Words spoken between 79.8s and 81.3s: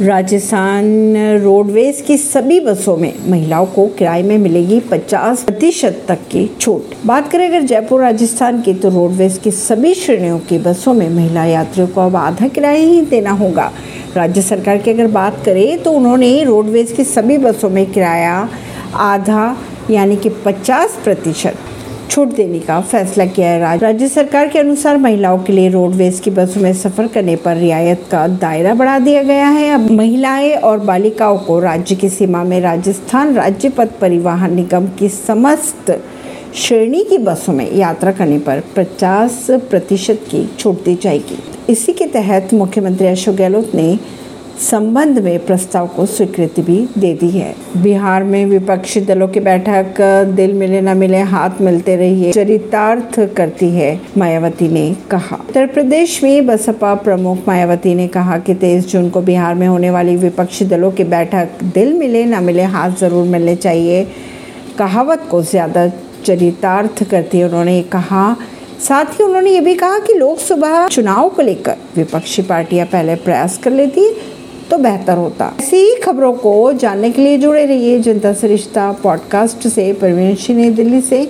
परवीन दिल्ली से।